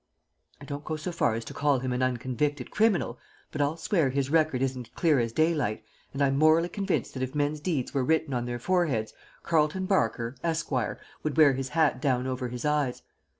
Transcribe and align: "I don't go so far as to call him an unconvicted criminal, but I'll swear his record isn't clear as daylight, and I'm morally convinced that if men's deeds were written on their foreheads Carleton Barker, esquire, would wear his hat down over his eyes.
"I 0.59 0.65
don't 0.65 0.83
go 0.83 0.95
so 0.95 1.11
far 1.11 1.35
as 1.35 1.45
to 1.45 1.53
call 1.53 1.77
him 1.77 1.93
an 1.93 2.01
unconvicted 2.01 2.71
criminal, 2.71 3.19
but 3.51 3.61
I'll 3.61 3.77
swear 3.77 4.09
his 4.09 4.31
record 4.31 4.63
isn't 4.63 4.95
clear 4.95 5.19
as 5.19 5.31
daylight, 5.31 5.83
and 6.11 6.23
I'm 6.23 6.39
morally 6.39 6.69
convinced 6.69 7.13
that 7.13 7.21
if 7.21 7.35
men's 7.35 7.59
deeds 7.59 7.93
were 7.93 8.03
written 8.03 8.33
on 8.33 8.45
their 8.47 8.57
foreheads 8.57 9.13
Carleton 9.43 9.85
Barker, 9.85 10.35
esquire, 10.43 10.99
would 11.21 11.37
wear 11.37 11.53
his 11.53 11.69
hat 11.69 12.01
down 12.01 12.25
over 12.25 12.47
his 12.47 12.65
eyes. 12.65 13.03